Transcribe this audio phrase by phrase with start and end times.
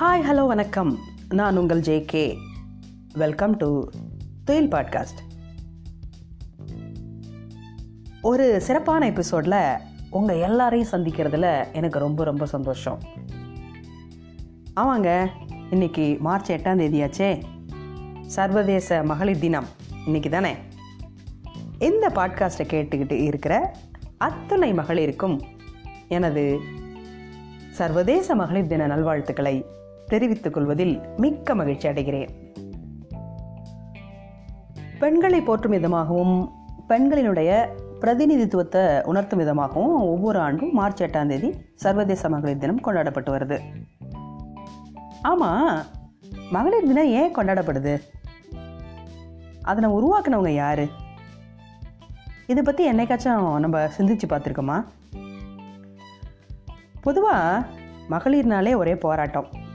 [0.00, 0.98] Hi hello வணக்கம்.
[1.28, 2.38] நான் உங்கள் J K
[3.14, 3.84] welcome to
[4.44, 5.20] Thuyil podcast
[8.22, 9.78] ஒரு சிறப்பான எபிசோடில்
[10.10, 12.98] உங்கள் எல்லாரையும் சந்திக்கிறதுல எனக்கு ரொம்ப ரொம்ப சந்தோஷம்.
[14.76, 15.26] ஆமாங்க
[15.70, 17.42] இன்னைக்கு மார்ச் எட்டாம் தேதியாச்சே.
[18.26, 19.66] சர்வதேச மகளிர் தினம்
[20.04, 20.56] இன்னைக்கு தானே?
[21.78, 23.76] இந்த பாட்காஸ்ட்டை கேட்டுக்கிட்டு இருக்கிற
[24.18, 25.42] அத்தனை மகளிருக்கும்
[26.08, 26.60] எனது
[27.70, 29.76] சர்வதேச மகளிர் தின நல்வாழ்த்துக்களை
[30.08, 32.28] தெரிவித்துக் கொள்வதில் மிக்க மகிழ்ச்சி அடைகிறேன்.
[34.98, 36.52] பெண்களை போற்றும் விதமாகவும்
[36.88, 37.68] பெண்களினுடைய
[38.00, 43.58] பிரதிநிதித்துவத்தை உணர்த்தும் விதமாகவும் ஒவ்வொரு ஆண்டும் மார்ச் எட்டாம் தேதி சர்வதேச மகளிர் தினம் கொண்டாடப்பட்டு வருது.
[45.22, 45.84] ஆமாம்
[46.50, 48.00] மகளிர் தினம் ஏன் கொண்டாடப்படுது?
[49.62, 50.88] அதனை உருவாக்குனவங்க யாரு?
[52.46, 54.84] இதை பற்றி என்னைக்காச்சும் நம்ம சிந்திச்சு பார்த்துருக்கோமா?
[57.00, 57.66] பொதுவாக
[58.10, 59.66] மகளிர்னாலே ஒரே போராட்டம்.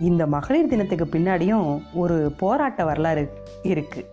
[0.00, 4.08] இந்த மகளிர் தினத்துக்கு பின்னாடியும் ஒரு போராட்ட வரலாறு இருக்கு.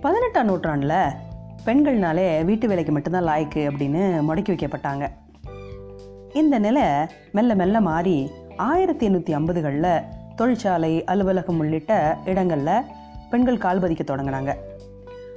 [0.00, 1.10] பதினெட்டாம் நூற்றாண்டில்
[1.64, 5.08] பெண்கள்னாலே வீட்டு வேலைக்கு மட்டும்தான் லாய்க்கு அப்படின்னு முடக்கி வைக்கப்பட்டாங்க.
[6.34, 6.82] இந்த நிலை
[7.32, 10.02] மெல்ல மெல்ல மாறி ஆயிரத்தி எண்ணூற்றி ஐம்பதுகளில்
[10.36, 12.82] தொழிற்சாலை அலுவலகம் உள்ளிட்ட இடங்களில்
[13.30, 14.54] பெண்கள் கால் பதிக்க தொடங்கினாங்க.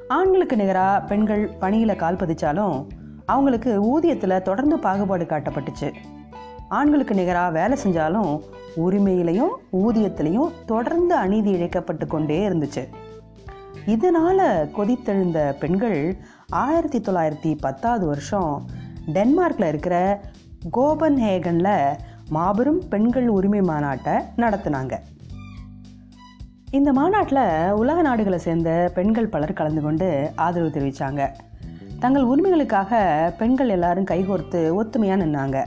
[0.07, 2.87] ஆண்களுக்கு நிகராக பெண்கள் பணியில் கால் பதிச்சாலும்
[3.25, 5.93] அவங்களுக்கு ஊதியத்தில் தொடர்ந்து பாகுபாடு காட்டப்பட்டுச்சு.
[6.77, 8.39] ஆண்களுக்கு நிகராக வேலை செஞ்சாலும்
[8.75, 12.83] உரிமையிலையும் ஊதியத்திலையும் தொடர்ந்து அநீதி இழைக்கப்பட்டு கொண்டே இருந்துச்சு.
[13.85, 14.43] இதனால்
[14.77, 16.17] கொதித்தெழுந்த பெண்கள்
[16.49, 18.65] ஆயிரத்தி தொள்ளாயிரத்தி பத்தாவது வருஷம்
[19.13, 20.21] டென்மார்க்கில் இருக்கிற
[20.77, 21.97] கோபன்ஹேகனில்
[22.29, 24.93] மாபெரும் பெண்கள் உரிமை மாநாட்டை நடத்தினாங்க.
[26.71, 31.29] இந்த மாநாட்டில் உலக நாடுகளை சேர்ந்த பெண்கள் பலர் கலந்து கொண்டு ஆதரவு தெரிவித்தாங்க
[31.99, 32.91] தங்கள் உரிமைகளுக்காக
[33.37, 35.59] பெண்கள் எல்லாரும் கைகோர்த்து ஒத்துமையாக நின்னாங்க.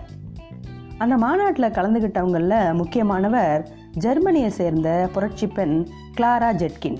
[0.99, 5.87] அந்த மாநாட்டில் கலந்துக்கிட்டவங்களில் முக்கியமானவர் ஜெர்மனியை சேர்ந்த புரட்சி பெண்
[6.17, 6.99] கிளாரா ஜெட்கின்.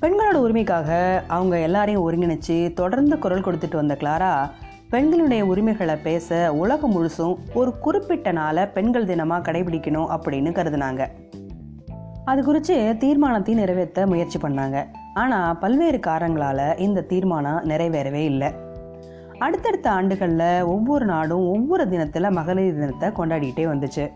[0.00, 4.50] பெண்களோட உரிமைக்காக அவங்க எல்லாரையும் ஒருங்கிணைச்சு தொடர்ந்து குரல் கொடுத்துட்டு வந்த கிளாரா
[4.90, 11.08] பெண்களுடைய உரிமைகளை பேச உலகம் முழுசும் ஒரு குறிப்பிட்ட நாளை பெண்கள் தினமாக கடைபிடிக்கணும் அப்படின்னு கருதுனாங்க.
[12.24, 14.86] அது குறித்து தீர்மானத்தை நிறைவேற்ற முயற்சி பண்ணாங்க.
[15.14, 18.52] ஆனால் பல்வேறு காரணங்களால் இந்த தீர்மானம் நிறைவேறவே இல்லை.
[19.38, 24.10] அடுத்தடுத்த ஆண்டுகளில் ஒவ்வொரு நாடும் ஒவ்வொரு தினத்தில் மகளிர் தினத்தை கொண்டாடிட்டே வந்துச்சு.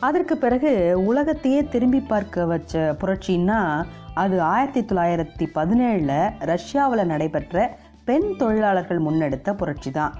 [0.00, 3.84] அதற்கு பிறகு உலகத்தையே திரும்பி பார்க்க வச்ச புரட்சின்னா
[4.14, 10.14] அது ஆயிரத்தி தொள்ளாயிரத்தி பதினேழில் ரஷ்யாவில் நடைபெற்ற பெண் தொழிலாளர்கள் முன்னெடுத்த புரட்சி தான்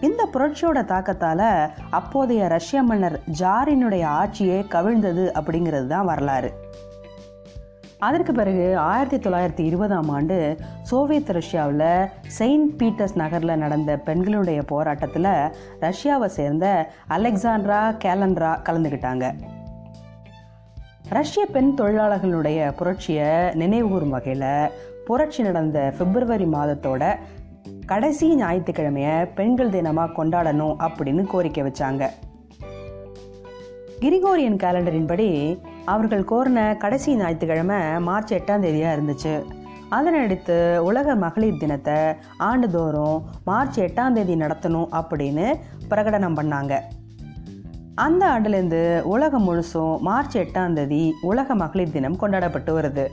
[0.00, 6.52] இந்த புரட்சியோட தாக்கத்தால் அப்போதைய ரஷ்ய மன்னர் ஜாரினுடைய ஆட்சியே கவிழ்ந்தது அப்படிங்கிறது தான் வரலாறு.
[8.04, 10.36] அதற்கு பிறகு ஆயிரத்தி தொள்ளாயிரத்தி இருபதாம் ஆண்டு
[10.82, 11.86] சோவியத் ரஷ்யாவில்
[12.28, 15.30] செயின்ட் பீட்டர்ஸ் நகரில் நடந்த பெண்களுடைய போராட்டத்தில்
[15.80, 16.66] ரஷ்யாவை சேர்ந்த
[17.08, 19.26] அலெக்சாண்ட்ரா கேலண்ட்ரா கலந்துக்கிட்டாங்க
[21.08, 23.32] ரஷ்ய பெண் தொழிலாளர்களுடைய புரட்சியை
[23.62, 24.70] நினைவுகூறும் வகையில்
[25.04, 27.02] புரட்சி நடந்த பிப்ரவரி மாதத்தோட
[27.86, 32.04] கடைசி ஞாயிற்றுக்கிழமையை பெண்கள் தினமாக கொண்டாடணும் அப்படின்னு கோரிக்கை வச்சாங்க.
[34.00, 35.28] கிரிகோரியன் கேலண்டரின்படி
[35.84, 39.42] அவர்கள் கோரின கடைசி ஞாயிற்றுக்கிழமை மார்ச் எட்டாம் தேதியாக இருந்துச்சு.
[39.90, 41.94] அதனடுத்து உலக மகளிர் தினத்தை
[42.38, 45.54] ஆண்டுதோறும் மார்ச் எட்டாம் தேதி நடத்தணும் அப்படின்னு
[45.90, 46.80] பிரகடனம் பண்ணாங்க.
[47.94, 53.06] அந்த ஆண்டுலேருந்து உலகம் முழுசும் மார்ச் எட்டாம் தேதி உலக மகளிர் தினம் கொண்டாடப்பட்டு வருது.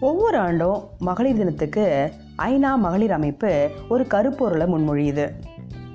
[0.00, 5.30] ஒவ்வொரு ஆண்டும் மகளிர் தினத்துக்கு ஐநா மகளிர் அமைப்பு ஒரு கருப்பொருளை முன்மொழியுது.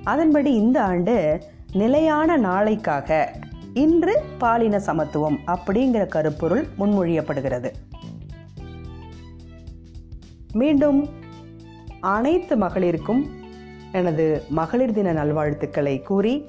[0.04, 1.40] அதன்படி இந்த ஆண்டு
[1.72, 3.28] நிலையான நாளைக்காக
[3.78, 7.72] இன்று பாலின சமத்துவம் அப்படிங்கிற கருப்பொருள் முன்மொழியப்படுகிறது.
[10.52, 11.08] மீண்டும்
[12.00, 13.22] அனைத்து மகளிருக்கும்
[13.92, 16.44] எனது மகளிர் தின நல்வாழ்த்துக்களை கூறி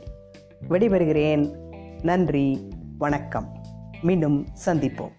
[0.70, 1.56] விடைபெறுகிறேன்.
[2.02, 3.64] நன்றி வணக்கம்.
[4.02, 5.19] மீண்டும் சந்திப்போம்.